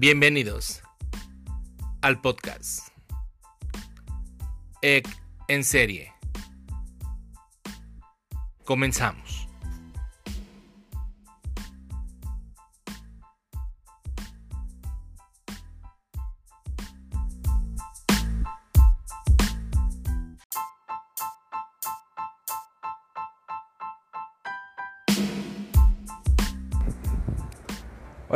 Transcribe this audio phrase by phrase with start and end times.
[0.00, 0.80] Bienvenidos
[2.02, 2.90] al podcast
[4.80, 5.08] EC
[5.48, 6.12] en serie.
[8.62, 9.47] Comenzamos.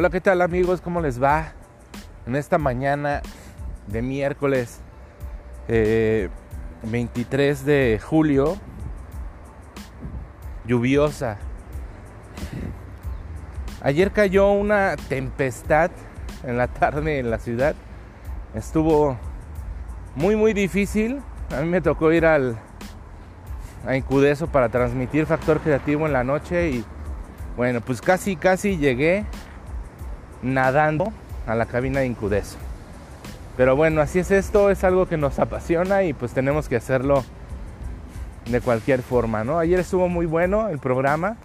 [0.03, 0.81] Hola, ¿qué tal amigos?
[0.81, 1.53] ¿Cómo les va?
[2.27, 3.23] En esta mañana
[3.87, 4.81] de miércoles
[5.69, 6.29] eh,
[6.83, 8.57] 23 de julio,
[10.67, 11.39] lluviosa.
[13.81, 15.93] Ayer cayó una tempestad
[16.43, 17.77] en la tarde en la ciudad.
[18.57, 19.17] Estuvo
[20.17, 21.23] muy muy difícil.
[21.57, 22.57] A mí me tocó ir al
[23.87, 26.85] a Incudeso para transmitir Factor Creativo en la noche y
[27.57, 29.27] bueno, pues casi casi llegué
[30.43, 31.13] nadando
[31.47, 32.59] a la cabina de Incudeso.
[33.57, 37.25] Pero bueno, así es esto, es algo que nos apasiona y pues tenemos que hacerlo
[38.47, 39.59] de cualquier forma, ¿no?
[39.59, 41.37] Ayer estuvo muy bueno el programa,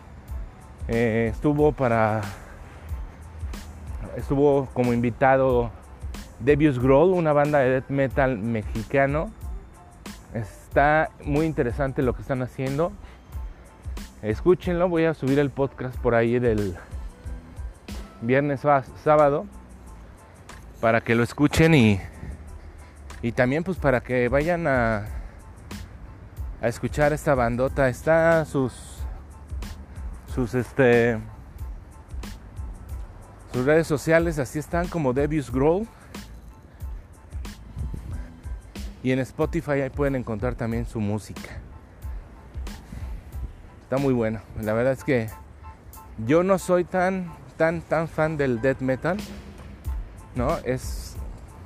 [0.88, 2.22] eh, estuvo para,
[4.16, 5.70] estuvo como invitado
[6.40, 9.30] Debius Grohl, una banda de death metal mexicano.
[10.34, 12.92] Está muy interesante lo que están haciendo.
[14.22, 16.76] Escúchenlo, voy a subir el podcast por ahí del,
[18.22, 18.62] viernes,
[19.04, 19.46] sábado,
[20.82, 22.02] para que lo escuchen y,
[23.22, 25.06] y también pues para que vayan a,
[26.62, 27.90] a escuchar esta bandota.
[27.90, 28.74] Está sus,
[30.34, 31.20] sus, este,
[33.54, 35.88] sus redes sociales, así están como Debius Grow.
[39.04, 41.62] Y en Spotify ahí pueden encontrar también su música.
[43.84, 44.42] Está muy bueno.
[44.62, 45.30] La verdad es que
[46.26, 49.18] yo no soy tan tan, tan fan del death metal,
[50.36, 50.58] ¿no?
[50.60, 51.16] Es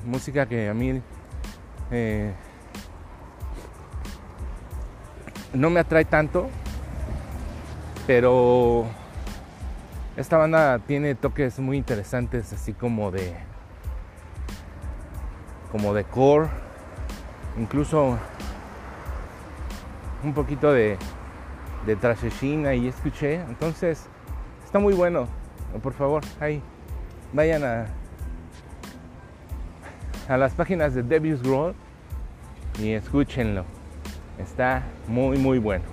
[0.06, 1.02] música que a mí
[1.92, 2.34] eh,
[5.54, 6.50] no me atrae tanto,
[8.08, 8.86] pero
[10.16, 13.36] esta banda tiene toques muy interesantes, así como de
[15.72, 16.50] como de core,
[17.58, 18.18] incluso
[20.24, 20.98] un poquito de
[21.86, 24.06] de trashing ahí escuché, entonces
[24.64, 25.41] está muy bueno
[25.80, 26.62] por favor, ahí
[27.34, 27.86] vayan a,
[30.28, 31.74] a las páginas de Debius Grohl
[32.80, 33.64] y escúchenlo.
[34.38, 35.86] Está muy, muy bueno.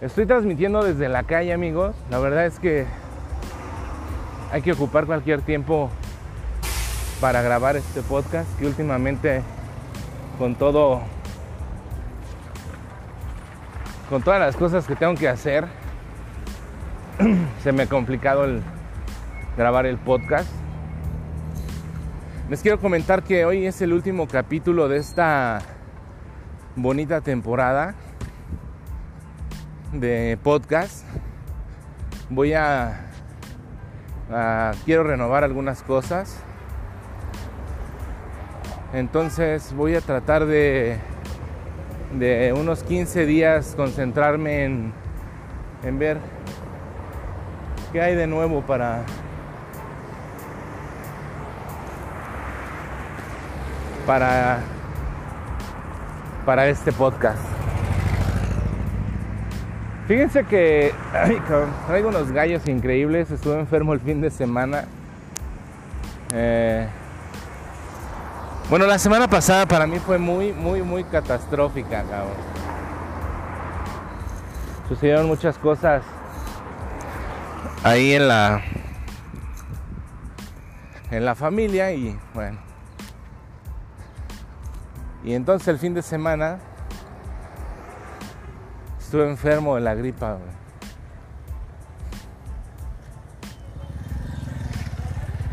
[0.00, 1.96] Estoy transmitiendo desde la calle, amigos.
[2.10, 2.86] La verdad es que
[4.52, 5.90] hay que ocupar cualquier tiempo
[7.20, 9.42] para grabar este podcast que últimamente
[10.38, 11.00] con todo
[14.10, 15.66] con todas las cosas que tengo que hacer
[17.66, 18.62] se me ha complicado el
[19.56, 20.48] grabar el podcast.
[22.48, 25.58] Les quiero comentar que hoy es el último capítulo de esta
[26.76, 27.96] bonita temporada
[29.92, 31.04] de podcast.
[32.30, 33.00] Voy a,
[34.84, 36.38] quiero renovar algunas cosas.
[38.92, 40.98] Entonces voy a tratar de
[42.16, 44.92] de unos 15 días concentrarme en,
[45.82, 46.35] en ver
[47.96, 49.00] ¿Qué hay de nuevo para
[54.06, 54.58] para
[56.44, 57.40] para este podcast?
[60.06, 60.92] Fíjense que
[61.86, 63.30] traigo unos gallos increíbles.
[63.30, 64.84] Estuve enfermo el fin de semana.
[66.34, 66.86] Eh,
[68.68, 72.04] bueno, la semana pasada para mí fue muy, muy, muy catastrófica.
[74.86, 76.02] Sucedieron muchas cosas
[77.86, 78.62] ahí en la
[81.12, 82.58] en la familia y bueno.
[85.22, 86.58] Y entonces el fin de semana
[88.98, 90.36] estuve enfermo de la gripa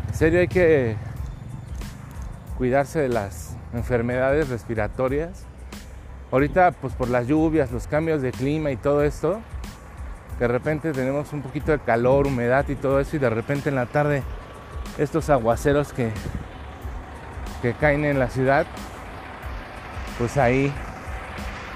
[0.07, 0.95] en serio hay que
[2.57, 5.45] cuidarse de las enfermedades respiratorias.
[6.31, 9.39] Ahorita pues por las lluvias los cambios de clima y todo esto
[10.39, 13.75] de repente tenemos un poquito de calor, humedad y todo eso y de repente en
[13.75, 14.23] la tarde
[14.97, 16.11] estos aguaceros que,
[17.61, 18.65] que caen en la ciudad,
[20.17, 20.71] pues ahí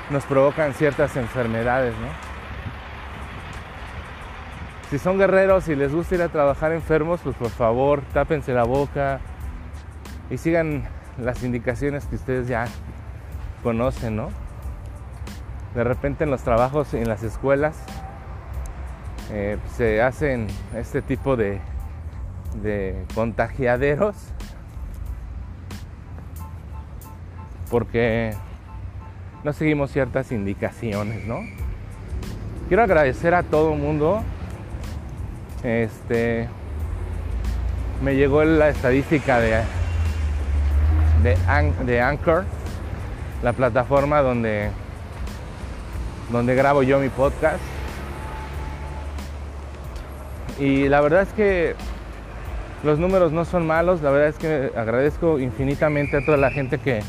[0.09, 2.27] nos provocan ciertas enfermedades, ¿no?
[4.89, 8.63] Si son guerreros y les gusta ir a trabajar enfermos, pues por favor, tápense la
[8.63, 9.19] boca
[10.29, 10.87] y sigan
[11.17, 12.67] las indicaciones que ustedes ya
[13.63, 14.29] conocen, ¿no?
[15.75, 17.83] De repente en los trabajos, en las escuelas,
[19.31, 21.59] eh, se hacen este tipo de,
[22.61, 24.15] de contagiaderos
[27.69, 28.33] porque
[29.43, 31.39] no seguimos ciertas indicaciones, ¿no?
[32.67, 34.21] Quiero agradecer a todo el mundo.
[35.63, 36.47] Este
[38.01, 39.63] me llegó la estadística de
[41.85, 42.45] de, Anchor,
[43.41, 44.69] la plataforma donde
[46.31, 47.59] donde grabo yo mi podcast.
[50.59, 51.75] Y la verdad es que
[52.83, 56.79] los números no son malos, la verdad es que agradezco infinitamente a toda la gente
[56.79, 57.01] que,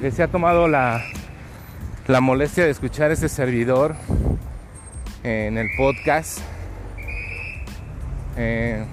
[0.00, 1.04] que se ha tomado la,
[2.06, 3.94] la molestia de escuchar este servidor
[5.22, 6.40] en el podcast.
[8.36, 8.84] Eh,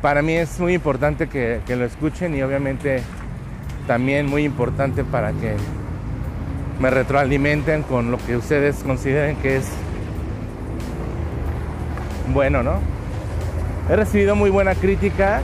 [0.00, 3.02] para mí es muy importante que, que, lo escuchen y obviamente
[3.86, 5.56] también muy importante para que
[6.78, 9.68] me retroalimenten con lo que ustedes consideren que es
[12.32, 12.74] bueno, ¿no?
[13.90, 15.40] He recibido muy buena crítica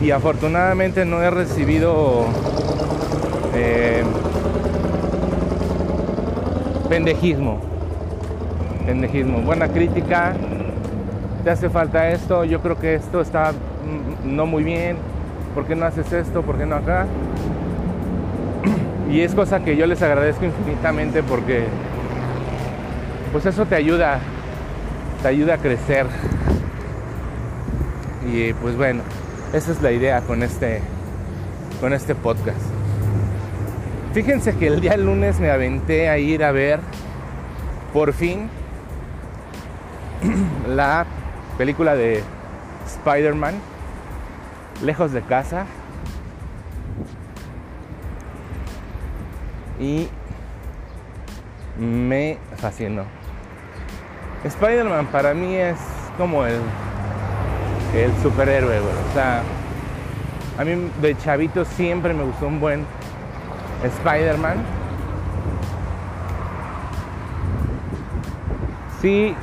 [0.00, 2.26] y afortunadamente no he recibido
[3.54, 4.04] eh,
[6.88, 7.60] pendejismo.
[8.86, 9.40] Pendejismo.
[9.40, 10.34] Buena crítica.
[11.42, 12.44] Te hace falta esto.
[12.44, 13.52] Yo creo que esto está
[14.24, 14.96] no muy bien.
[15.54, 16.42] ¿Por qué no haces esto?
[16.42, 17.06] ¿Por qué no acá?
[19.10, 21.64] Y es cosa que yo les agradezco infinitamente porque
[23.36, 24.18] pues eso te ayuda,
[25.20, 26.06] te ayuda a crecer.
[28.32, 29.02] Y pues bueno,
[29.52, 30.80] esa es la idea con este,
[31.78, 32.62] con este podcast.
[34.14, 36.80] Fíjense que el día lunes me aventé a ir a ver
[37.92, 38.48] por fin
[40.66, 41.04] la
[41.58, 42.22] película de
[42.86, 43.56] Spider-Man,
[44.82, 45.66] lejos de casa.
[49.78, 50.08] Y
[51.78, 53.25] me fascinó.
[54.44, 55.78] Spider-Man para mí es
[56.16, 56.60] como el,
[57.94, 59.42] el superhéroe, O sea,
[60.58, 62.84] a mí de chavito siempre me gustó un buen
[63.82, 64.56] Spider-Man.
[69.00, 69.34] Sí,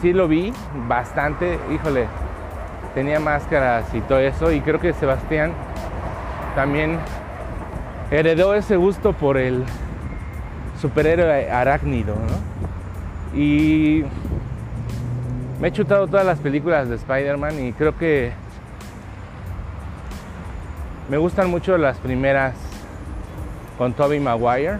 [0.00, 0.52] sí lo vi
[0.88, 2.06] bastante, híjole,
[2.94, 5.52] tenía máscaras y todo eso y creo que Sebastián
[6.54, 6.98] también
[8.10, 9.64] heredó ese gusto por el
[10.80, 12.65] superhéroe arácnido, ¿no?
[13.36, 14.02] Y
[15.60, 18.32] me he chutado todas las películas de Spider-Man y creo que
[21.10, 22.54] me gustan mucho las primeras
[23.76, 24.78] con Tobey Maguire.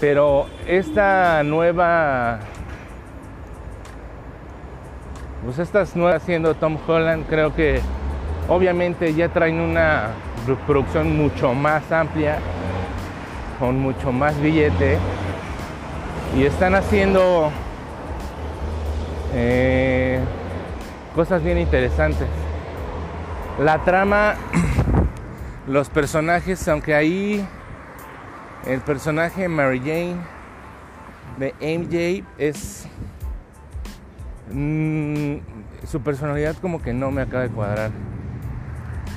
[0.00, 2.38] Pero esta nueva
[5.44, 7.80] pues estas nuevas siendo Tom Holland creo que
[8.48, 10.08] obviamente ya traen una
[10.66, 12.38] producción mucho más amplia
[13.58, 14.98] con mucho más billete
[16.36, 17.50] y están haciendo
[19.34, 20.20] eh,
[21.14, 22.28] cosas bien interesantes.
[23.58, 24.34] La trama,
[25.66, 27.46] los personajes, aunque ahí
[28.66, 30.16] el personaje Mary Jane
[31.38, 32.86] de MJ es
[34.52, 35.36] mm,
[35.86, 37.90] su personalidad como que no me acaba de cuadrar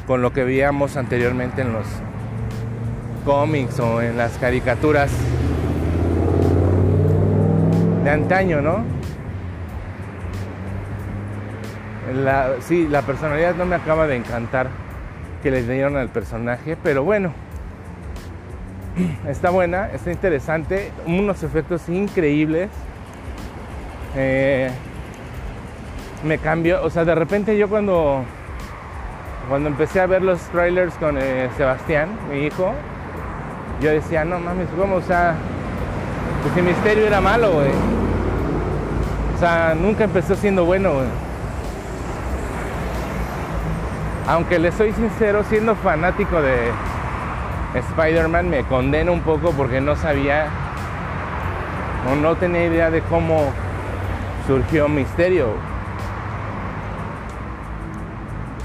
[0.08, 1.86] con lo que veíamos anteriormente en los
[3.25, 5.12] cómics o en las caricaturas
[8.03, 8.84] de antaño, ¿no?
[12.62, 14.68] Sí, la personalidad no me acaba de encantar
[15.44, 17.32] que le dieron al personaje, pero bueno,
[19.27, 22.70] está buena, está interesante, unos efectos increíbles.
[24.15, 24.72] Eh,
[26.24, 28.24] me cambió, o sea, de repente yo cuando
[29.48, 32.72] cuando empecé a ver los trailers con eh, Sebastián, mi hijo,
[33.82, 34.96] yo decía, no mames, ¿cómo?
[34.98, 35.36] O sea,
[36.41, 37.72] pues si Misterio era malo, güey.
[39.36, 41.08] O sea, nunca empezó siendo bueno, güey.
[44.27, 46.72] Aunque le soy sincero, siendo fanático de
[47.74, 50.48] Spider-Man, me condeno un poco porque no sabía
[52.10, 53.51] o no tenía idea de cómo
[54.48, 55.48] surgió Misterio.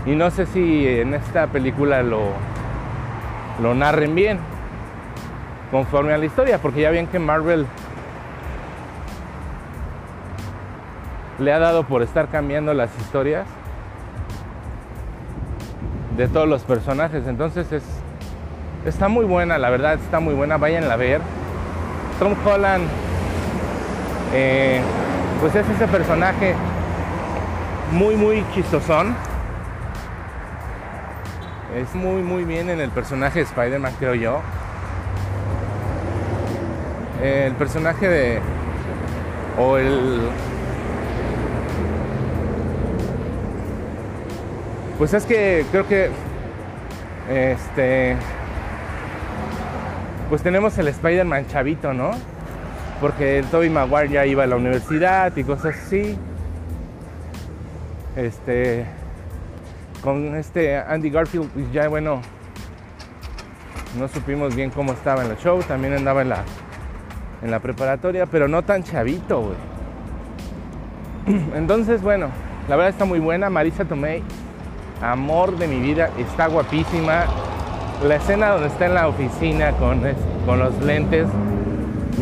[0.07, 2.29] Y no sé si en esta película lo,
[3.63, 4.54] lo narren bien
[5.75, 7.67] conforme a la historia, porque ya ven que Marvel
[11.41, 13.45] le ha dado por estar cambiando las historias
[16.17, 17.27] de todos los personajes.
[17.27, 17.83] Entonces es,
[18.87, 21.21] está muy buena, la verdad está muy buena, vayan a ver.
[22.21, 22.87] Tom Holland,
[24.33, 24.81] eh,
[25.41, 26.55] pues es ese personaje
[27.91, 29.17] muy, muy chistosón.
[31.75, 34.41] Es muy, muy bien en el personaje de Spider-Man, creo yo.
[37.25, 38.39] El personaje de
[39.59, 40.21] o el
[44.99, 46.11] pues es que creo que
[47.31, 48.17] este
[50.29, 52.11] pues tenemos el Spider-Man chavito, ¿no?
[53.01, 56.19] Porque el Maguire ya iba a la universidad y cosas así.
[58.17, 58.85] Este
[60.03, 62.21] con este Andy Garfield pues ya bueno
[63.99, 66.45] no supimos bien cómo estaba en el show, también andaba en la
[67.45, 69.57] en la preparatoria, pero no tan chavito, güey.
[71.55, 72.29] Entonces, bueno,
[72.69, 73.51] la verdad está muy buena.
[73.51, 74.23] Marisa Tomei,
[75.03, 77.27] amor de mi vida, está guapísima.
[78.03, 80.01] La escena donde está en la oficina con,
[80.47, 81.29] con los lentes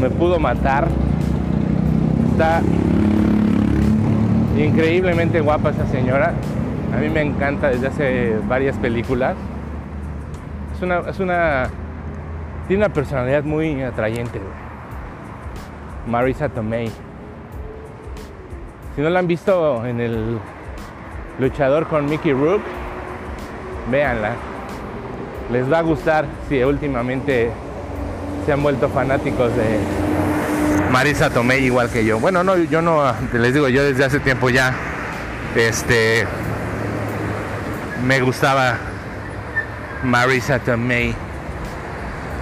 [0.00, 0.88] me pudo matar.
[2.32, 2.60] Está
[4.58, 6.34] increíblemente guapa esa señora.
[6.94, 9.36] A mí me encanta desde hace varias películas.
[10.74, 11.70] Es una, es una
[12.66, 14.38] tiene una personalidad muy atrayente.
[14.38, 14.61] Güey.
[16.06, 16.90] Marisa Tomei.
[18.94, 20.38] Si no la han visto en el
[21.38, 22.60] luchador con Mickey Rook,
[23.90, 24.32] véanla.
[25.50, 27.50] Les va a gustar si últimamente
[28.44, 29.78] se han vuelto fanáticos de
[30.90, 32.18] Marisa Tomei igual que yo.
[32.18, 34.74] Bueno, no, yo no, les digo, yo desde hace tiempo ya,
[35.56, 36.26] este,
[38.04, 38.76] me gustaba
[40.02, 41.14] Marisa Tomei.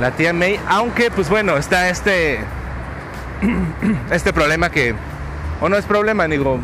[0.01, 2.41] La tía May, aunque pues bueno, está este
[4.11, 4.95] este problema que,
[5.61, 6.59] o no es problema, digo,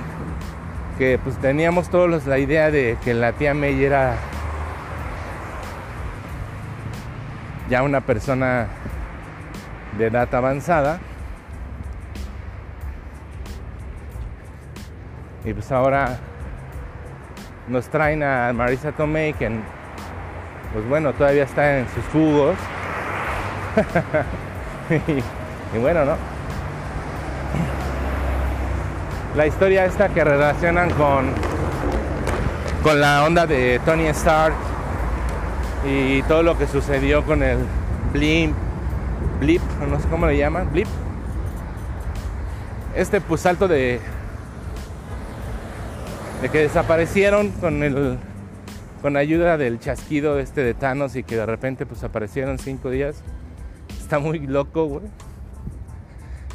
[0.98, 4.16] que pues teníamos todos la idea de que la tía May era
[7.68, 8.66] ya una persona
[9.98, 10.98] de edad avanzada.
[15.44, 16.18] Y pues ahora
[17.68, 19.50] nos traen a Marisa Tomei, que
[20.72, 22.56] pues bueno, todavía está en sus jugos.
[25.74, 26.35] y bueno, ¿no?
[29.36, 31.26] La historia esta que relacionan con,
[32.82, 34.54] con la onda de Tony Stark
[35.86, 37.58] y todo lo que sucedió con el
[38.14, 38.56] Blimp,
[39.40, 40.88] Blip, no sé cómo le llaman, Blip.
[42.94, 44.00] Este pues salto de,
[46.40, 48.18] de que desaparecieron con el
[49.02, 53.22] con ayuda del chasquido este de Thanos y que de repente pues aparecieron cinco días.
[54.00, 55.04] Está muy loco, güey.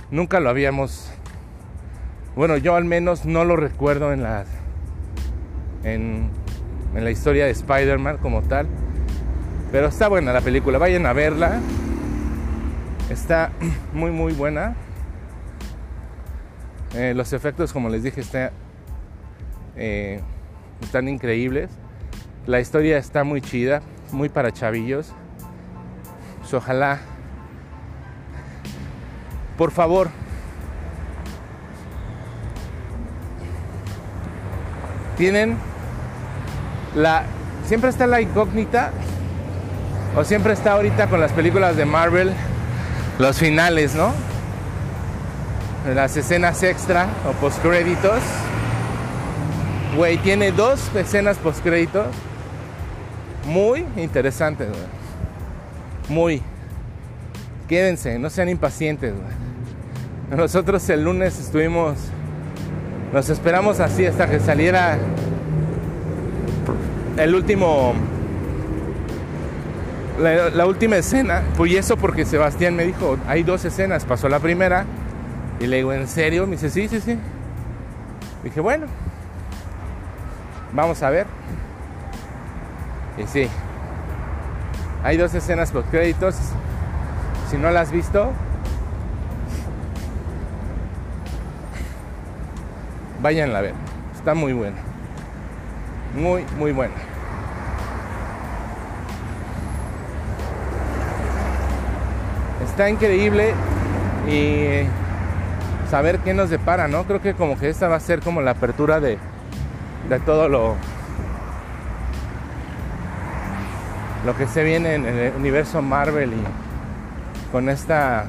[0.09, 1.11] Nunca lo habíamos
[2.35, 4.45] bueno, yo al menos no lo recuerdo en la,
[5.83, 6.29] en,
[6.93, 8.67] la historia de Spider-Man como tal.
[9.71, 11.59] Pero está buena la película, vayan a verla.
[13.09, 13.51] Está
[13.93, 14.75] muy muy buena.
[16.93, 18.21] Eh, los efectos, como les dije,
[19.75, 20.21] eh,
[20.81, 21.69] están increíbles.
[22.45, 25.13] La historia está muy chida, muy para chavillos.
[26.39, 26.99] Pues ojalá,
[29.57, 30.09] por favor,
[35.21, 35.55] tienen
[36.95, 37.25] la
[37.67, 38.89] siempre está la incógnita
[40.17, 42.33] o siempre está ahorita con las películas de Marvel
[43.19, 44.13] los finales, ¿no?
[45.93, 48.19] Las escenas extra o postcréditos.
[49.95, 52.07] Güey, tiene dos escenas postcréditos
[53.45, 54.81] muy interesantes, güey.
[56.09, 56.41] Muy.
[57.67, 60.35] Quédense, no sean impacientes, güey.
[60.35, 61.99] Nosotros el lunes estuvimos
[63.13, 64.97] nos esperamos así hasta que saliera
[67.17, 67.93] el último.
[70.19, 71.41] La, última escena.
[71.57, 74.05] Pues eso porque Sebastián me dijo: hay dos escenas.
[74.05, 74.85] Pasó la primera.
[75.59, 76.45] Y le digo: ¿en serio?
[76.45, 77.17] Me dice: sí, sí, sí.
[78.43, 78.87] Dije: bueno,
[80.73, 81.27] vamos a ver.
[83.17, 83.49] Y sí.
[85.03, 86.35] Hay dos escenas por créditos.
[87.49, 88.31] Si no las has visto,
[93.21, 93.73] Vayan a ver.
[94.15, 94.77] Está muy buena.
[96.15, 96.93] Muy, muy buena.
[102.65, 103.53] Está increíble
[104.27, 104.87] y
[105.89, 107.03] saber qué nos depara, ¿no?
[107.03, 109.17] Creo que como que esta va a ser como la apertura de,
[110.09, 110.75] de todo lo,
[114.25, 118.25] lo que se viene en el universo Marvel y con esta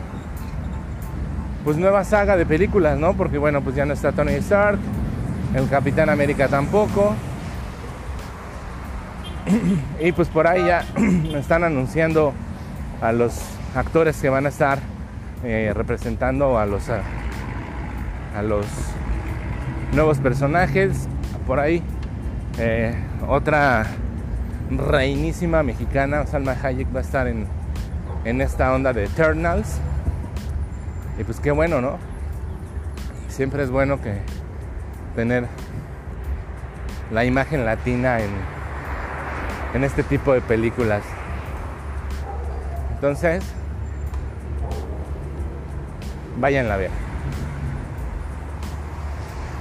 [1.65, 3.15] pues nueva saga de películas, ¿no?
[3.15, 4.79] Porque bueno, pues ya no está Tony Stark,
[5.55, 7.15] el Capitán América tampoco.
[10.01, 10.85] y pues por ahí ya
[11.37, 12.33] están anunciando
[13.01, 13.41] a los
[13.75, 14.79] actores que van a estar
[15.45, 18.67] eh, representando a los a, los
[19.93, 21.09] nuevos personajes.
[21.47, 21.83] Por ahí
[22.59, 22.95] eh,
[23.29, 23.87] otra
[24.71, 27.47] reinísima mexicana, Salma Hayek, va a estar en,
[28.25, 29.81] en esta onda de Eternals
[31.23, 31.99] Y pues qué bueno, ¿no?
[33.29, 34.19] Siempre es bueno que
[35.15, 35.47] tener
[37.13, 38.31] la imagen latina en,
[39.73, 41.05] en este tipo de películas.
[42.95, 43.45] Entonces,
[46.41, 46.91] vayan a ver.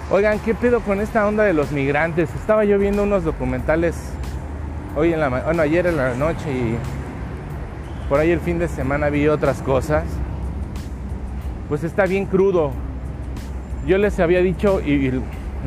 [0.09, 2.33] Oigan, ¿qué pedo con esta onda de los migrantes?
[2.33, 3.95] Estaba yo viendo unos documentales
[4.95, 6.75] hoy en la bueno, ayer en la noche y
[8.09, 10.05] por ahí el fin de semana vi otras cosas.
[11.71, 12.71] Pues está bien crudo.
[13.87, 15.09] Yo les había dicho y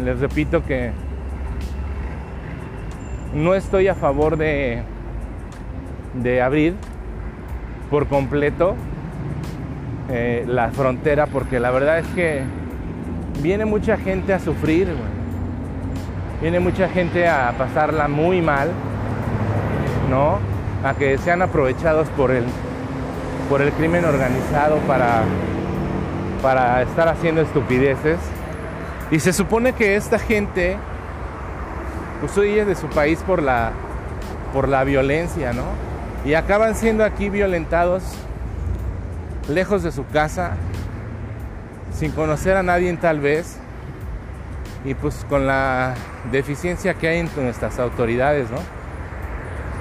[0.05, 0.91] les repito que
[3.33, 4.83] no estoy a favor de
[6.43, 6.75] abrir
[7.91, 8.75] por completo
[10.11, 12.43] eh, la frontera porque la verdad es que
[13.41, 14.89] viene mucha gente a sufrir,
[16.43, 18.69] viene mucha gente a pasarla muy mal,
[20.11, 20.39] ¿no?
[20.87, 22.45] A que sean aprovechados por el,
[23.49, 25.23] por el crimen organizado para,
[26.45, 28.19] para estar haciendo estupideces.
[29.11, 30.77] Y se supone que esta gente,
[32.21, 33.73] pues huye de su país por la,
[34.53, 35.65] por la violencia, ¿no?
[36.27, 38.03] Y acaban siendo aquí violentados
[39.49, 40.53] lejos de su casa,
[41.99, 43.57] sin conocer a nadie tal vez,
[44.85, 45.95] y pues con la
[46.31, 48.59] deficiencia que hay en nuestras autoridades, ¿no?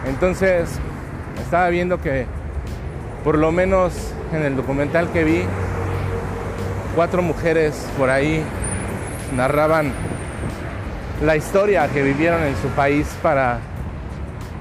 [0.07, 0.69] Entonces,
[1.43, 2.25] estaba viendo que
[3.25, 5.43] por lo menos en el documental que vi,
[6.95, 8.43] cuatro mujeres por ahí
[9.35, 9.91] narraban
[11.23, 13.59] la historia que vivieron en su país para,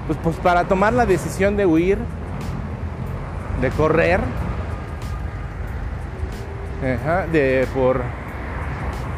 [0.06, 1.98] pues, pues para tomar la decisión de huir,
[3.60, 4.20] de correr
[7.32, 8.02] de, por,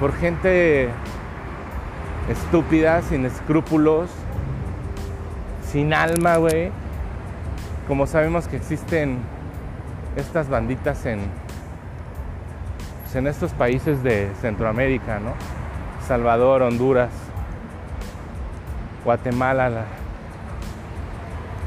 [0.00, 0.88] por gente
[2.28, 4.11] estúpida, sin escrúpulos,
[5.70, 6.70] sin alma, güey.
[7.88, 9.18] Como sabemos que existen
[10.16, 11.20] estas banditas en,
[13.14, 15.35] pues, en estos países de Centroamérica, ¿no?
[16.05, 17.11] Salvador, Honduras,
[19.05, 19.85] Guatemala.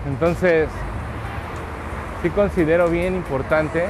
[0.07, 0.67] Entonces,
[2.21, 3.85] sí considero bien importante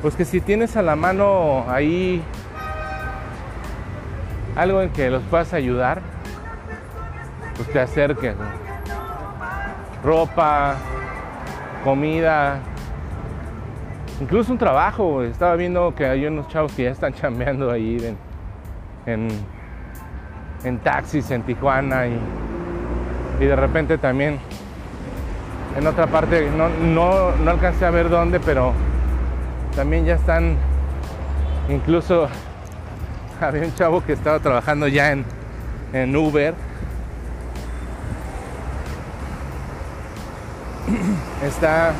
[0.00, 2.20] pues que si tienes a la mano ahí
[4.56, 6.00] algo en que los puedas ayudar,
[7.54, 8.34] pues te acerques.
[10.02, 10.74] Ropa,
[11.84, 12.58] comida,
[14.22, 15.22] incluso un trabajo.
[15.22, 18.16] Estaba viendo que hay unos chavos que ya están chambeando ahí
[19.06, 19.28] en,
[20.64, 22.18] en, taxis en Tijuana y,
[23.40, 24.38] y, de repente también
[25.76, 28.72] en otra parte, no, no, no alcancé a ver dónde, pero
[29.74, 30.56] también ya están,
[31.68, 32.28] incluso
[33.40, 35.24] había un chavo que estaba trabajando ya en,
[35.92, 36.54] en Uber.
[41.44, 41.92] Está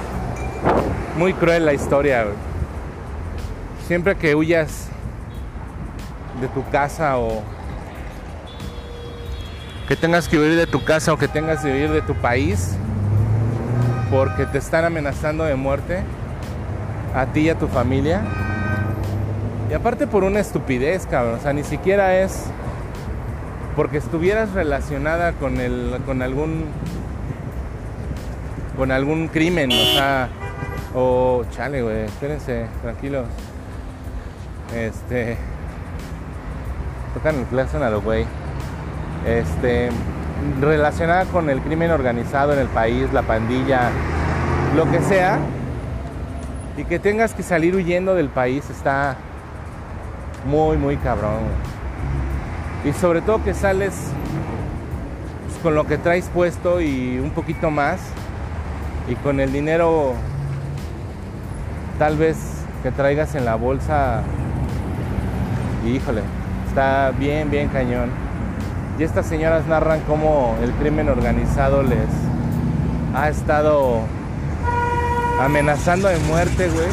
[1.16, 2.26] muy cruel la historia.
[3.86, 4.88] Siempre que huyas
[6.40, 7.42] de tu casa o
[9.88, 12.76] que tengas que huir de tu casa o que tengas que huir de tu país
[14.10, 16.02] porque te están amenazando de muerte,
[17.14, 18.22] a ti y a tu familia.
[19.70, 21.38] Y aparte por una estupidez, cabrón.
[21.38, 22.44] O sea, ni siquiera es
[23.74, 26.66] porque estuvieras relacionada con el con algún
[28.76, 30.28] con algún crimen, o sea,
[30.94, 33.26] o chale, güey, espérense, tranquilos.
[34.74, 35.36] Este
[37.14, 38.24] tocan el claxon a lo güey.
[39.26, 39.90] Este
[40.60, 43.90] relacionada con el crimen organizado en el país, la pandilla,
[44.74, 45.38] lo que sea,
[46.76, 49.16] y que tengas que salir huyendo del país está
[50.46, 51.40] muy, muy cabrón.
[52.84, 53.94] Y sobre todo que sales
[55.46, 58.00] pues, con lo que traes puesto y un poquito más.
[59.08, 60.14] Y con el dinero
[62.02, 62.36] tal vez
[62.82, 64.24] que traigas en la bolsa.
[65.86, 66.22] híjole,
[66.66, 68.10] está bien, bien cañón.
[68.98, 72.08] Y estas señoras narran cómo el crimen organizado les
[73.14, 74.00] ha estado
[75.40, 76.88] amenazando de muerte, güey,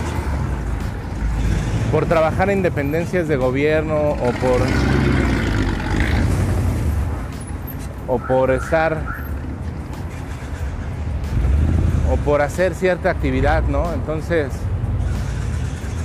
[1.91, 4.62] por trabajar en dependencias de gobierno o por
[8.08, 9.02] o por estar
[12.12, 13.91] o por hacer cierta actividad, ¿no?
[13.91, 14.52] Entonces,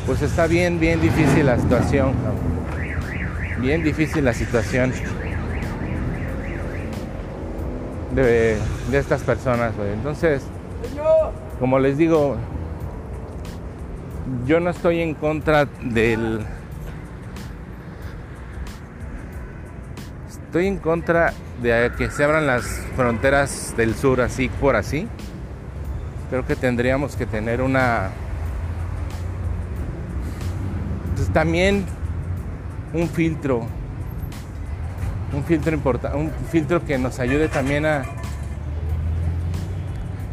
[0.07, 2.13] pues está bien, bien difícil la situación,
[3.61, 4.93] bien difícil la situación
[8.15, 8.59] de,
[8.93, 9.73] estas personas.
[9.93, 10.43] Entonces,
[11.59, 12.37] como les digo,
[14.47, 16.41] yo no estoy en contra del...
[20.29, 22.65] Estoy en contra de que se abran las
[22.95, 25.09] fronteras del sur así por así.
[26.31, 28.11] Creo que tendríamos que tener una
[31.35, 31.85] también
[32.95, 33.67] un filtro,
[35.35, 38.05] un filtro importante, un filtro que nos ayude también a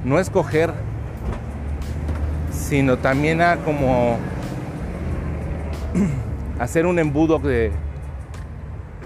[0.06, 0.72] no escoger,
[2.52, 4.20] sino también a como
[6.60, 7.72] hacer un embudo de,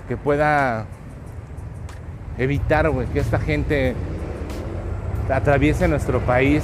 [0.10, 0.86] que pueda
[2.38, 3.96] evitar que esta gente
[5.30, 6.62] atraviese nuestro país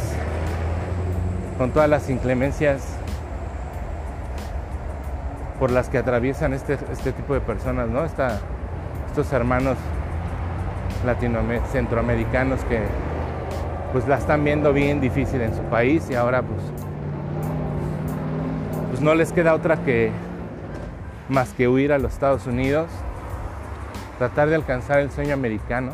[1.58, 2.91] con todas las inclemencias
[5.62, 8.04] por las que atraviesan este, este tipo de personas, ¿no?
[8.04, 9.78] estos hermanos
[11.06, 12.80] latinoamericanos, centroamericanos que
[13.92, 16.62] pues la están viendo bien difícil en su país y ahora pues,
[18.90, 20.10] pues no les queda otra que
[21.30, 22.90] más que huir a los Estados Unidos,
[24.18, 25.92] tratar de alcanzar el sueño americano.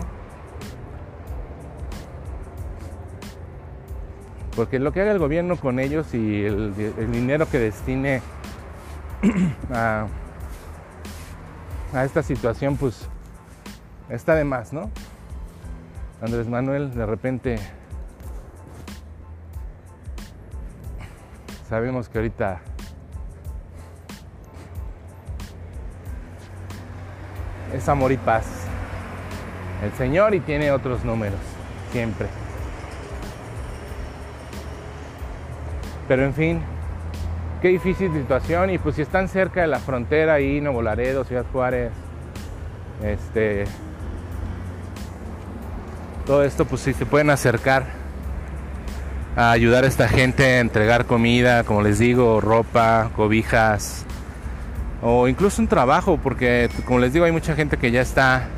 [4.56, 6.74] Porque lo que haga el gobierno con ellos y el,
[7.12, 8.22] dinero que destine
[9.74, 10.08] a,
[12.04, 13.08] esta situación, pues
[14.10, 14.90] está de más, ¿no?
[16.22, 17.60] Andrés Manuel de repente
[21.70, 22.60] sabemos que ahorita
[27.74, 28.46] es amor y paz.
[29.84, 31.40] El Señor y tiene otros números,
[31.92, 32.28] siempre.
[36.08, 36.62] Pero en fin,
[37.62, 38.70] qué difícil situación.
[38.70, 41.92] Y pues si están cerca de la frontera ahí, Nuevo Laredo, Ciudad Juárez,
[43.04, 43.66] este.
[46.26, 47.86] Todo esto, pues si se pueden acercar
[49.36, 54.04] a ayudar a esta gente a entregar comida, como les digo, ropa, cobijas,
[55.02, 58.50] o incluso un trabajo, porque como les digo, hay mucha gente que ya está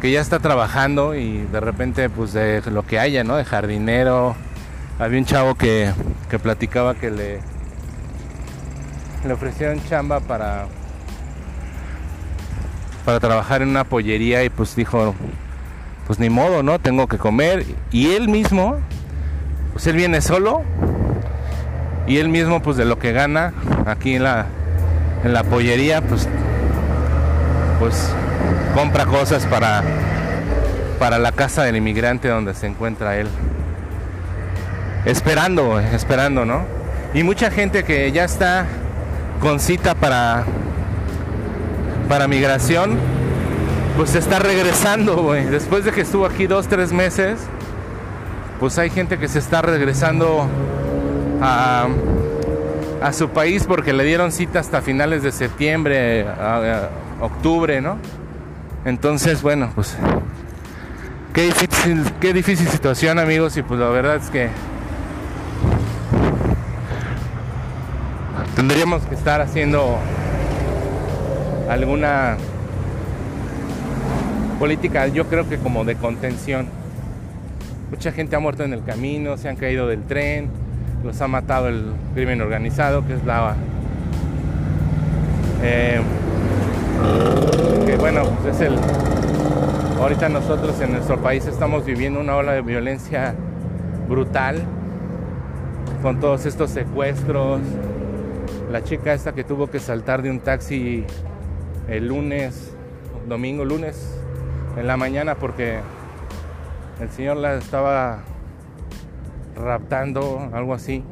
[0.00, 3.36] que ya está trabajando y de repente pues de lo que haya, ¿no?
[3.36, 4.34] De jardinero.
[4.98, 5.92] Había un chavo que,
[6.30, 7.40] que platicaba que le,
[9.24, 10.66] le ofrecieron chamba para
[13.04, 15.14] para trabajar en una pollería y pues dijo
[16.06, 16.78] pues ni modo, ¿no?
[16.78, 18.78] Tengo que comer y él mismo
[19.72, 20.62] pues él viene solo
[22.06, 23.52] y él mismo pues de lo que gana
[23.86, 24.46] aquí en la
[25.24, 26.26] en la pollería, pues,
[27.78, 28.10] pues
[28.74, 29.82] compra cosas para,
[30.98, 33.28] para la casa del inmigrante donde se encuentra él.
[35.04, 36.64] Esperando, esperando, ¿no?
[37.12, 38.66] Y mucha gente que ya está
[39.40, 40.44] con cita para,
[42.08, 42.98] para migración,
[43.96, 45.46] pues está regresando, güey.
[45.46, 47.40] Después de que estuvo aquí dos, tres meses,
[48.60, 50.46] pues hay gente que se está regresando
[51.40, 51.88] a
[53.00, 56.26] a su país porque le dieron cita hasta finales de septiembre,
[57.20, 57.98] octubre, ¿no?
[58.84, 59.96] Entonces, bueno, pues
[61.32, 64.48] qué difícil, qué difícil situación, amigos, y pues la verdad es que
[68.56, 69.98] tendríamos que estar haciendo
[71.68, 72.36] alguna
[74.58, 76.66] política, yo creo que como de contención.
[77.90, 80.48] Mucha gente ha muerto en el camino, se han caído del tren,
[81.04, 83.54] los ha matado el crimen organizado, que es la...
[85.62, 86.00] Eh,
[87.86, 88.78] que bueno, pues es el...
[90.00, 93.34] Ahorita nosotros en nuestro país estamos viviendo una ola de violencia
[94.08, 94.62] brutal,
[96.02, 97.60] con todos estos secuestros.
[98.70, 101.04] La chica esta que tuvo que saltar de un taxi
[101.88, 102.72] el lunes,
[103.28, 104.16] domingo, lunes,
[104.76, 105.80] en la mañana porque
[107.00, 108.20] el señor la estaba
[109.56, 111.02] raptando, algo así.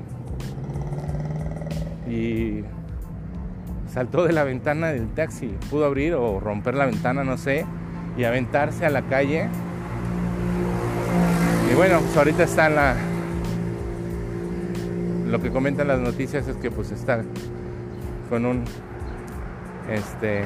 [2.08, 2.62] Y
[3.92, 5.54] saltó de la ventana del taxi.
[5.70, 7.66] Pudo abrir o romper la ventana, no sé,
[8.16, 9.48] y aventarse a la calle.
[11.70, 12.94] Y bueno, pues ahorita está la...
[15.26, 17.22] Lo que comentan las noticias es que pues está
[18.28, 18.64] con un...
[19.88, 20.44] Este...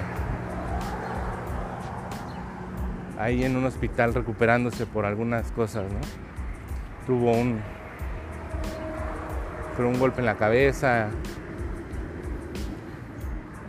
[3.19, 6.01] Ahí en un hospital recuperándose por algunas cosas, ¿no?
[7.07, 7.61] Tuvo un,
[9.77, 11.09] fue un golpe en la cabeza.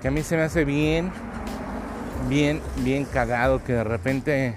[0.02, 1.12] Que a mí se me hace bien,
[2.30, 4.56] bien, bien cagado que de repente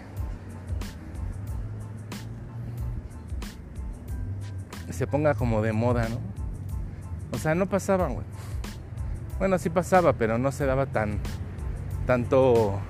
[4.90, 6.18] se ponga como de moda, ¿no?
[7.32, 8.24] O sea, no pasaba, güey.
[9.38, 11.18] Bueno, sí pasaba, pero no se daba tan
[12.06, 12.80] tanto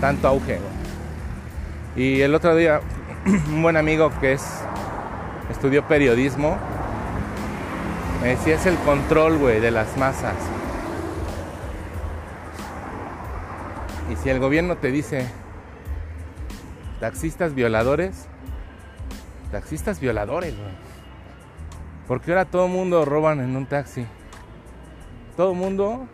[0.00, 0.60] tanto auge.
[1.96, 2.80] Y el otro día
[3.48, 4.44] un buen amigo que es
[5.50, 6.56] estudió periodismo,
[8.22, 10.36] me decía es el control, güey, de las masas.
[14.12, 15.26] Y si el gobierno te dice
[17.00, 18.26] taxistas violadores,
[19.50, 20.93] taxistas violadores, güey.
[22.06, 24.06] Porque ahora todo el mundo roban en un taxi.
[25.36, 26.06] Todo el mundo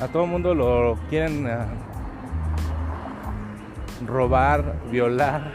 [0.00, 1.66] a todo el mundo lo quieren uh,
[4.06, 5.52] robar, violar,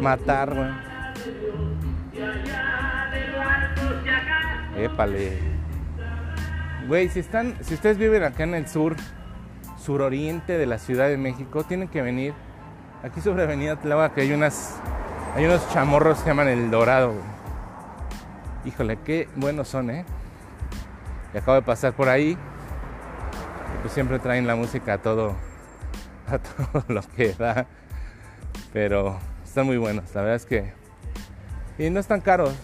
[0.00, 0.70] matar, güey.
[4.76, 5.38] Épale.
[6.86, 8.96] Güey, si están, si ustedes viven acá en el sur,
[9.78, 12.34] suroriente de la Ciudad de México, tienen que venir.
[13.02, 14.76] Aquí sobre Avenida Tláhuac que hay unas,
[15.34, 17.14] hay unos chamorros que llaman El Dorado.
[18.64, 20.04] Híjole, qué buenos son, ¿eh?
[21.34, 22.38] Acabo de pasar por ahí.
[23.80, 25.34] Pues siempre traen la música a todo,
[26.28, 27.66] a todo lo que da.
[28.72, 30.72] Pero están muy buenos, la verdad es que.
[31.78, 32.54] Y no están caros.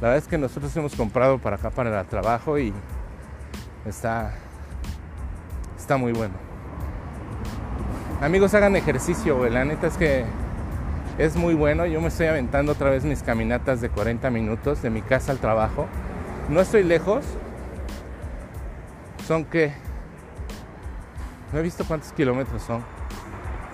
[0.00, 2.72] La verdad es que nosotros hemos comprado para acá para el trabajo y
[3.84, 4.32] está
[5.76, 6.47] está muy bueno.
[8.20, 9.48] Amigos, hagan ejercicio, güey.
[9.48, 10.24] La neta es que
[11.18, 11.86] es muy bueno.
[11.86, 15.38] Yo me estoy aventando otra vez mis caminatas de 40 minutos de mi casa al
[15.38, 15.86] trabajo.
[16.48, 17.24] No estoy lejos.
[19.24, 19.72] Son que
[21.52, 22.82] no he visto cuántos kilómetros son.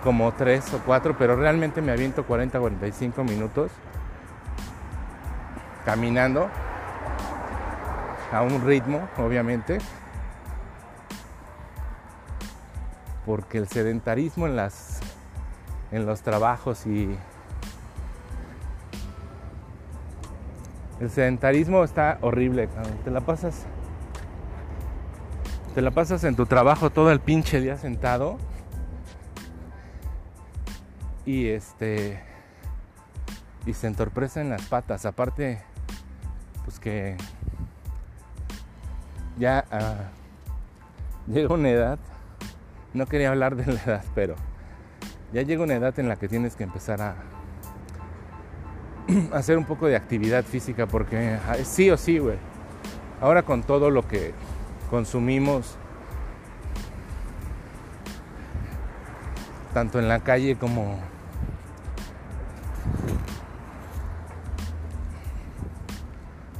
[0.02, 3.70] Como 3 o 4, pero realmente me aviento 40 45 minutos
[5.86, 6.50] caminando
[8.30, 9.78] a un ritmo, obviamente,
[13.26, 15.00] porque el sedentarismo en las
[15.90, 17.16] en los trabajos y
[21.00, 22.68] el sedentarismo está horrible,
[23.04, 23.66] te la pasas
[25.74, 28.38] te la pasas en tu trabajo todo el pinche día sentado
[31.26, 32.22] y este
[33.66, 35.62] y se entorpecen las patas, aparte
[36.64, 37.16] pues que
[39.38, 41.98] ya uh, llega una edad,
[42.94, 44.36] no quería hablar de la edad, pero
[45.32, 47.16] ya llega una edad en la que tienes que empezar a
[49.32, 52.38] hacer un poco de actividad física porque sí o sí, güey.
[53.20, 54.32] Ahora con todo lo que
[54.90, 55.76] consumimos,
[59.72, 61.00] tanto en la calle como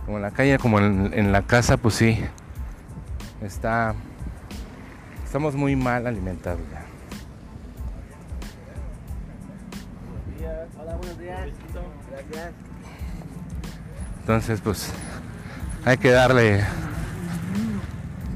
[0.04, 2.18] como en la calle como en, en, la casa pues sí
[3.40, 3.94] está
[5.34, 6.84] estamos muy mal alimentados ya
[10.80, 11.48] Hola, buenos días.
[12.08, 12.52] Gracias.
[14.20, 14.92] entonces pues
[15.84, 16.62] hay que darle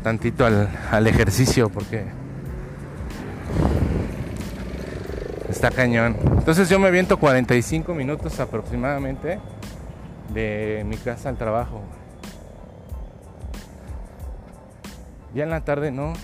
[0.02, 2.04] tantito al, al ejercicio porque
[5.48, 9.38] está cañón entonces yo me viento 45 minutos aproximadamente
[10.34, 11.80] de mi casa al trabajo.
[15.34, 16.14] Ya en la tarde no.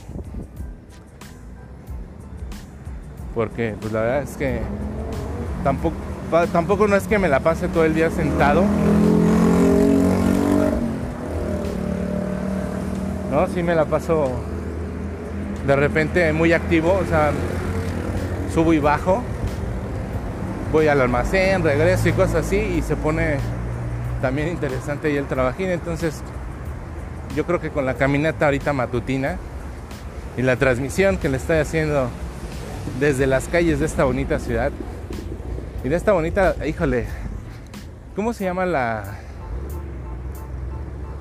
[3.34, 4.60] Porque pues la verdad es que
[5.64, 5.96] tampoco,
[6.52, 8.64] tampoco no es que me la pase todo el día sentado.
[13.30, 14.30] No, sí me la paso
[15.66, 17.32] de repente muy activo, o sea,
[18.52, 19.22] subo y bajo.
[20.70, 23.36] Voy al almacén, regreso y cosas así y se pone
[24.20, 25.70] también interesante y el trabajín.
[25.70, 26.22] Entonces,
[27.34, 29.36] yo creo que con la caminata ahorita matutina
[30.36, 32.08] y la transmisión que le estoy haciendo
[32.98, 34.72] desde las calles de esta bonita ciudad
[35.82, 37.06] y de esta bonita, híjole,
[38.16, 39.18] ¿cómo se llama la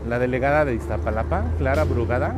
[0.08, 2.36] la delegada de Iztapalapa, Clara Brugada?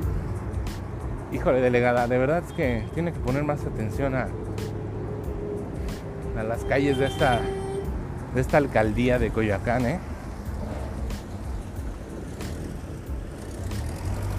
[1.32, 4.28] Híjole, delegada, de verdad es que tiene que poner más atención a
[6.38, 7.40] a las calles de esta
[8.34, 10.00] de esta alcaldía de Coyoacán, ¿eh?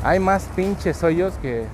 [0.04, 1.66] Hay más pinches hoyos que.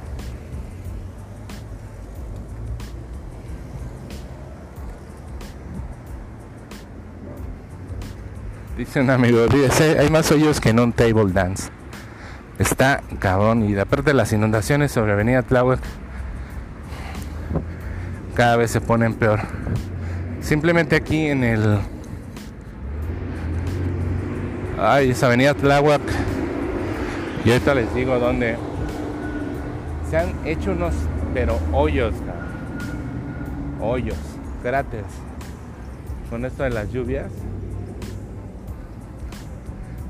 [8.83, 11.71] Dice un amigo, dice, hay más hoyos que en un table dance.
[12.59, 13.63] Está cabrón.
[13.63, 15.79] Y aparte las inundaciones sobre Avenida Tláhuac,
[18.35, 19.39] cada vez se ponen peor.
[20.41, 21.79] Simplemente aquí en el.
[24.81, 26.03] Ay, esa Avenida Tláhuac
[27.45, 28.57] y ahorita les digo dónde.
[30.11, 30.95] Se han hecho unos,
[31.33, 33.81] pero hoyos, cabrón.
[33.81, 34.19] Hoyos,
[34.61, 35.07] cráteres.
[36.29, 37.31] Con esto de las lluvias.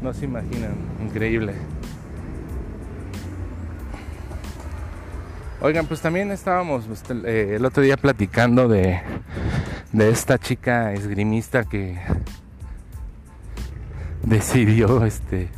[0.03, 1.55] No se imaginan, increíble.
[5.61, 9.01] Oigan, pues también estábamos pues, eh, el otro día platicando de,
[9.93, 12.01] de esta chica esgrimista que
[14.25, 15.51] decidió este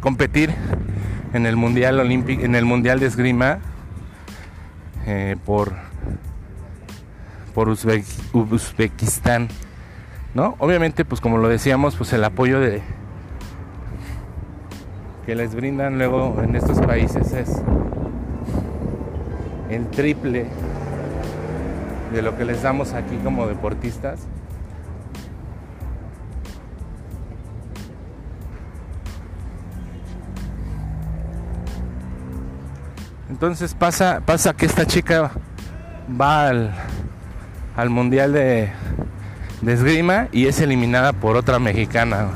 [0.00, 0.52] competir
[1.32, 3.60] en el mundial olímpico, en el mundial de esgrima
[5.06, 5.72] eh, por
[7.54, 9.48] por Uzbekistán,
[10.34, 10.54] ¿no?
[10.58, 12.82] Obviamente, pues como lo decíamos, pues el apoyo de
[15.26, 17.62] que les brindan luego en estos países es
[19.68, 20.46] el triple
[22.12, 24.26] de lo que les damos aquí como deportistas.
[33.28, 35.30] Entonces pasa, pasa que esta chica
[36.20, 36.74] va al,
[37.76, 38.70] al mundial de,
[39.60, 42.28] de esgrima y es eliminada por otra mexicana.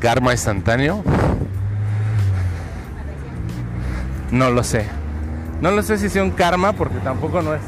[0.00, 1.02] Karma instantáneo.
[4.30, 4.86] No lo sé.
[5.60, 7.62] No lo sé si sea un karma porque tampoco no es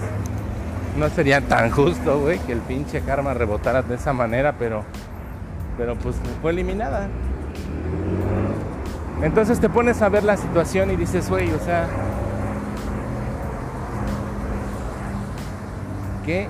[0.99, 4.85] no sería tan justo, güey, que el pinche karma rebotara de esa manera, pero
[5.77, 7.07] pero pues fue eliminada.
[9.23, 11.87] Entonces te pones a ver la situación y dices, güey, o sea,
[16.29, 16.47] ¿qué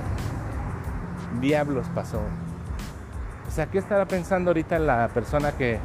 [1.40, 2.18] diablos pasó?
[3.46, 5.78] O sea, ¿qué estará pensando ahorita la persona que,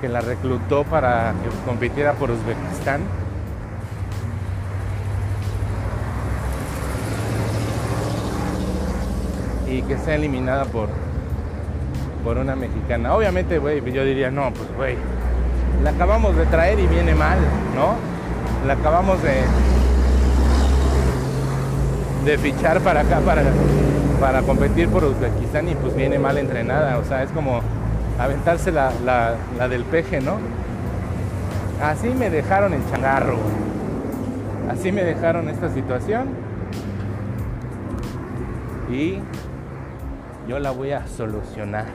[0.00, 3.02] que la reclutó para que compitiera por Uzbekistán?
[9.66, 10.88] Y que sea eliminada por,
[12.24, 13.14] por una mexicana.
[13.14, 14.96] Obviamente, güey, yo diría, no, pues, güey,
[15.84, 17.38] la acabamos de traer y viene mal,
[17.74, 17.94] ¿no?
[18.66, 19.42] La acabamos de,
[22.28, 23.42] de fichar para acá, para,
[24.20, 26.98] para competir por Uzbekistán y pues viene mal entrenada.
[26.98, 27.60] O sea, es como
[28.18, 30.36] aventarse la, la, del peje, ¿no?
[31.82, 33.38] Así me dejaron el changarro.
[34.70, 36.28] Así me dejaron esta situación.
[38.92, 39.20] Y
[40.46, 41.86] yo la voy a solucionar.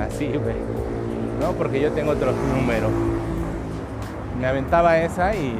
[0.00, 0.56] Así, güey.
[1.40, 2.88] No, porque yo tengo otro número.
[4.40, 5.56] Me aventaba esa y.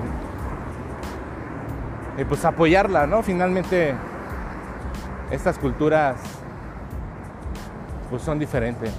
[2.17, 3.23] Y pues apoyarla, ¿no?
[3.23, 3.95] Finalmente,
[5.31, 6.17] estas culturas
[8.11, 8.93] pues son diferentes.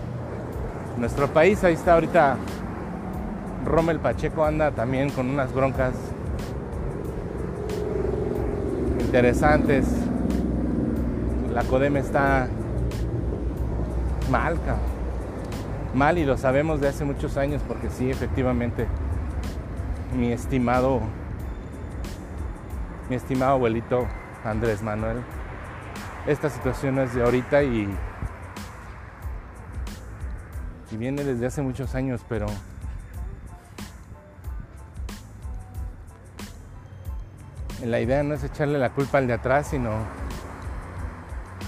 [0.98, 2.38] Nuestro país, ahí está ahorita
[3.66, 5.94] Rommel Pacheco anda también con unas broncas
[9.00, 9.88] interesantes.
[11.54, 12.48] La Codem está
[14.30, 14.96] mal, cabrón.
[15.94, 18.86] Mal y lo sabemos de hace muchos años porque sí, efectivamente,
[20.18, 21.00] mi estimado,
[23.10, 24.08] mi estimado abuelito
[24.44, 25.22] Andrés Manuel,
[26.28, 27.88] esta situación es de ahorita y,
[30.98, 32.46] viene desde hace muchos años, pero
[37.84, 39.92] la idea no es echarle la culpa al de atrás, sino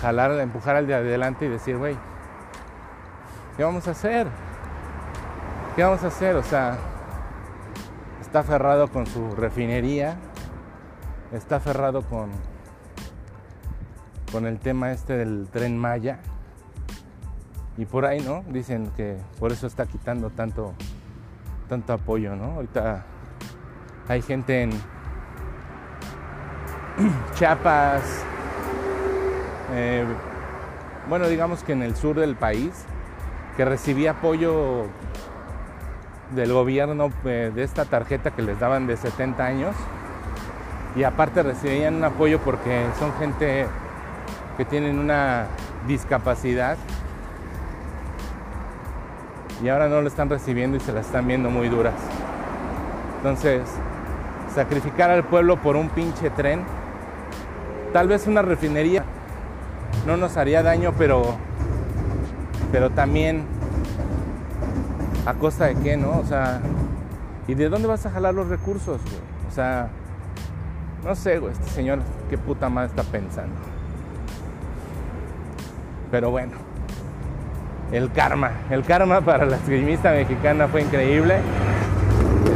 [0.02, 1.98] jalar, empujar al de adelante y decir, güey,
[3.58, 4.28] ¿qué vamos a hacer?
[5.76, 6.38] ¿Qué vamos a hacer?
[6.38, 6.78] O sea,
[8.22, 10.16] está aferrado con su refinería,
[11.32, 12.30] está aferrado con,
[14.32, 16.20] con el tema este del tren Maya.
[17.78, 18.44] Y por ahí, ¿no?
[18.50, 20.74] Dicen que por eso está quitando tanto,
[21.70, 22.54] tanto apoyo, ¿no?
[22.54, 23.06] Ahorita
[24.08, 24.72] hay gente en
[27.36, 28.02] Chiapas,
[29.74, 30.06] eh,
[31.08, 32.86] bueno, digamos que en el sur del país,
[33.56, 34.88] que recibía apoyo
[36.36, 39.76] del gobierno eh, de esta tarjeta que les daban de 70 años
[40.98, 43.68] y aparte recibían un apoyo porque son gente
[44.58, 45.46] que tienen una
[45.88, 46.76] discapacidad
[49.64, 51.94] y ahora no lo están recibiendo y se la están viendo muy duras.
[53.18, 53.62] Entonces,
[54.54, 56.64] sacrificar al pueblo por un pinche tren,
[57.94, 59.04] tal vez una refinería
[60.08, 61.36] no nos haría daño, pero
[62.72, 63.46] pero también
[65.26, 66.18] a costa de qué, ¿no?
[66.18, 66.60] O sea,
[67.48, 69.22] ¿y de dónde vas a jalar los recursos, güey?
[69.50, 69.90] O sea,
[71.08, 72.00] no sé, güey, este señor
[72.30, 73.56] qué puta madre está pensando.
[76.12, 76.52] Pero bueno,
[77.92, 81.38] el karma, el karma para la esgrimista mexicana fue increíble.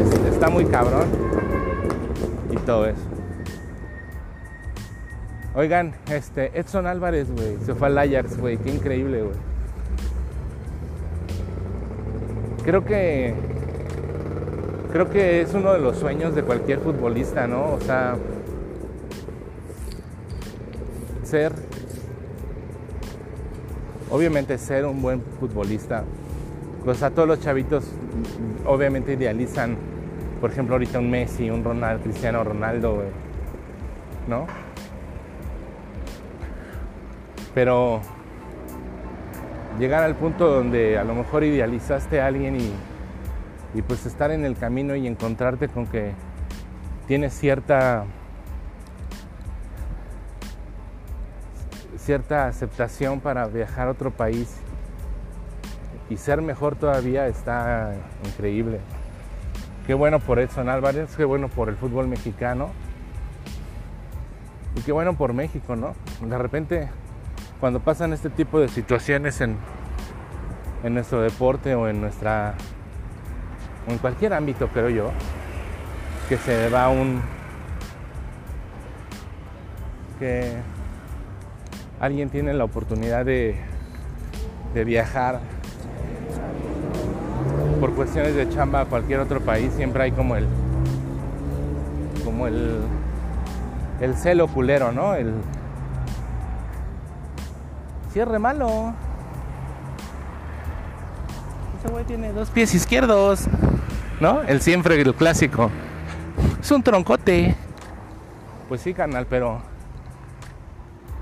[0.01, 1.07] Es- está muy cabrón.
[2.51, 2.99] Y todo eso.
[5.55, 9.35] Oigan, este, Edson Álvarez, güey, se fue al Ajax, güey, qué increíble, güey.
[12.63, 13.33] Creo que
[14.91, 17.73] creo que es uno de los sueños de cualquier futbolista, ¿no?
[17.73, 18.15] O sea,
[21.31, 21.53] ser
[24.11, 26.03] obviamente ser un buen futbolista.
[26.83, 27.85] Pues a todos los chavitos
[28.65, 29.77] obviamente idealizan,
[30.41, 31.63] por ejemplo, ahorita un Messi, un
[32.03, 33.03] Cristiano Ronaldo.
[34.27, 34.45] ¿No?
[37.55, 38.01] Pero
[39.79, 42.71] llegar al punto donde a lo mejor idealizaste a alguien y,
[43.73, 46.11] y pues estar en el camino y encontrarte con que
[47.07, 48.05] tienes cierta
[52.01, 54.57] cierta aceptación para viajar a otro país
[56.09, 57.93] y ser mejor todavía está
[58.25, 58.79] increíble.
[59.85, 62.69] Qué bueno por Edson Álvarez, qué bueno por el fútbol mexicano
[64.75, 65.95] y qué bueno por México, ¿no?
[66.25, 66.89] De repente,
[67.59, 69.57] cuando pasan este tipo de situaciones en,
[70.83, 72.55] en nuestro deporte o en nuestra
[73.87, 75.11] en cualquier ámbito, creo yo,
[76.29, 77.21] que se va un
[80.19, 80.57] que
[82.01, 83.55] alguien tiene la oportunidad de,
[84.73, 85.39] de viajar
[87.79, 90.47] por cuestiones de chamba a cualquier otro país, siempre hay como el
[92.25, 92.81] como el
[94.01, 95.13] el celo culero, ¿no?
[95.13, 95.31] El
[98.11, 98.95] cierre malo.
[101.79, 103.45] Ese güey tiene dos pies izquierdos,
[104.19, 104.41] ¿no?
[104.41, 105.69] El siempre el clásico.
[106.59, 107.55] Es un troncote.
[108.69, 109.70] Pues sí, carnal, pero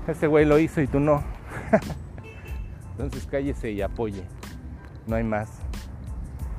[0.06, 1.22] este güey lo hizo y tú no.
[2.92, 4.24] Entonces cállese y apoye.
[5.06, 5.48] No hay más.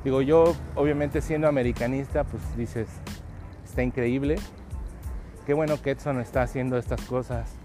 [0.04, 2.88] Digo, yo obviamente siendo americanista, pues dices,
[3.64, 4.36] está increíble.
[5.46, 7.56] Qué bueno que Edson está haciendo estas cosas.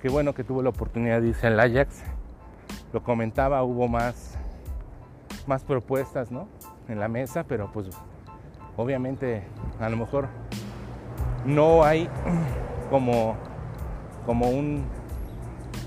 [0.00, 2.02] Qué bueno que tuvo la oportunidad de irse al Ajax.
[2.92, 4.36] Lo comentaba, hubo más,
[5.46, 6.48] más propuestas, ¿no?
[6.88, 7.88] En la mesa, pero pues
[8.76, 9.44] obviamente
[9.80, 10.28] a lo mejor
[11.44, 12.08] no hay
[12.90, 13.36] como,
[14.26, 14.84] como un...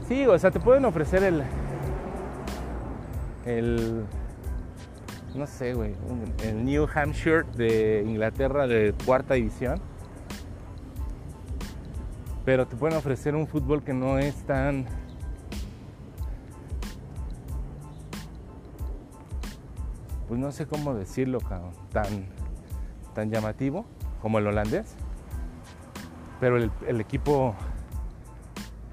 [0.08, 1.44] Sí, o sea, te pueden ofrecer el...
[3.46, 4.06] El...
[5.34, 5.96] No sé, güey.
[6.44, 9.82] El New Hampshire de Inglaterra de cuarta división.
[12.46, 14.86] Pero te pueden ofrecer un fútbol que no es tan...
[20.28, 21.72] Pues no sé cómo decirlo, cabrón.
[21.92, 22.26] Tan,
[23.14, 23.86] tan llamativo
[24.22, 24.96] como el holandés
[26.40, 27.56] pero el, el, equipo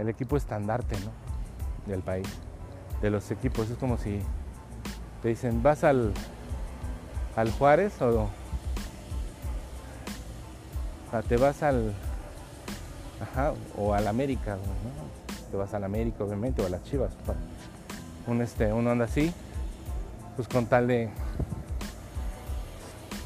[0.02, 1.10] el equipo estandarte ¿no?
[1.90, 2.26] del país
[3.00, 4.20] de los equipos es como si
[5.22, 6.12] te dicen vas al
[7.36, 8.28] al Juárez o,
[11.12, 11.94] o te vas al
[13.76, 14.58] o al América
[15.50, 17.12] te vas al América obviamente o a las Chivas
[18.26, 19.32] un este uno anda así
[20.36, 21.10] pues con tal de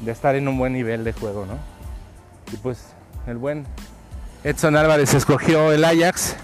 [0.01, 1.57] de estar en un buen nivel de juego no
[2.53, 2.93] y pues
[3.25, 3.65] el buen
[4.43, 6.35] Edson Álvarez escogió el Ajax.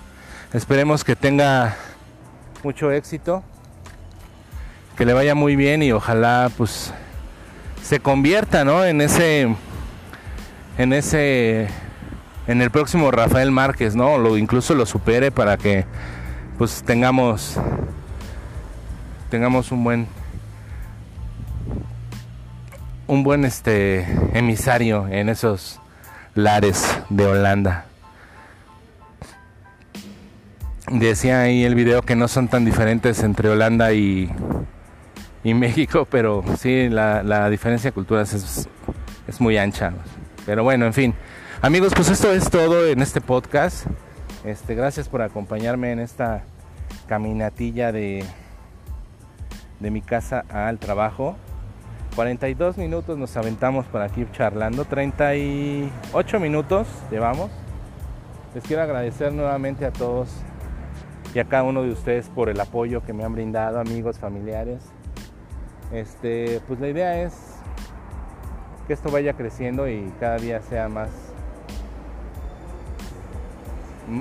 [0.53, 1.75] Esperemos que tenga
[2.63, 3.43] mucho éxito,
[4.95, 6.93] que le vaya muy bien y ojalá pues
[7.81, 8.85] se convierta, ¿no?
[8.85, 9.55] En ese
[10.77, 11.69] en ese
[12.45, 14.19] en el próximo Rafael Márquez, ¿no?
[14.19, 15.85] Lo incluso lo supere para que
[16.59, 17.57] pues tengamos
[19.31, 20.07] tengamos un buen
[23.07, 24.03] un buen este
[24.37, 25.79] emisario en esos
[26.35, 27.85] lares de Holanda.
[30.99, 34.29] Decía ahí el video que no son tan diferentes entre Holanda y,
[35.43, 38.69] México, pero sí, la, la diferencia de culturas es,
[39.27, 39.91] es, muy ancha.
[40.45, 41.15] Pero bueno, en fin.
[41.63, 43.87] Amigos, pues esto es todo en este podcast.
[44.45, 46.43] Este, gracias por acompañarme en esta
[47.07, 48.23] caminatilla de,
[49.79, 51.35] de mi casa al trabajo.
[52.15, 57.49] 42 minutos nos aventamos por aquí charlando, 38 minutos llevamos.
[58.53, 60.29] Les quiero agradecer nuevamente a todos
[61.33, 64.83] y a cada uno de ustedes por el apoyo que me han brindado, amigos, familiares.
[65.91, 67.33] Este, pues la idea es
[68.87, 71.09] que esto vaya creciendo y cada día sea más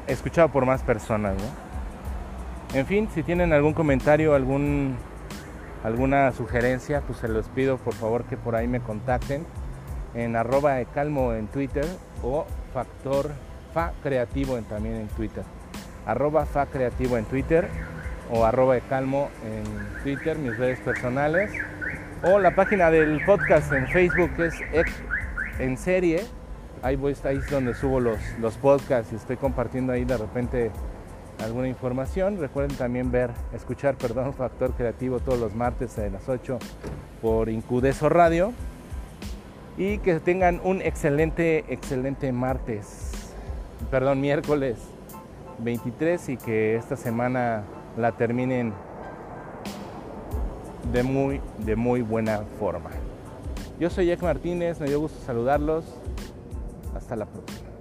[0.07, 1.35] escuchado por más personas.
[2.73, 4.97] En fin, si tienen algún comentario, algún
[5.85, 9.45] alguna sugerencia, pues se los pido por favor que por ahí me contacten
[10.15, 11.85] en arroba de calmo en Twitter
[12.23, 13.33] o factor
[13.75, 15.45] fa creativo también en Twitter.
[16.07, 17.69] Arroba fa creativo en Twitter
[18.31, 21.51] o arroba calmo en Twitter, mis redes personales.
[22.25, 24.55] O la página del podcast en Facebook es
[25.59, 26.25] en serie.
[26.83, 30.71] Ahí voy, es donde subo los, los podcasts y estoy compartiendo ahí de repente
[31.45, 32.39] alguna información.
[32.39, 36.59] Recuerden también ver, escuchar, perdón, Factor Creativo todos los martes a las 8
[37.21, 38.53] por Incudeso Radio.
[39.79, 43.11] Y que tengan un excelente, excelente martes,
[43.91, 44.92] perdón, miércoles
[45.63, 47.65] 23 y que esta semana
[47.97, 48.73] la terminen
[50.93, 52.91] de muy, de muy buena forma.
[53.79, 55.85] Yo soy Jack Martínez, me dio gusto saludarlos.
[56.95, 57.72] Hasta la próxima.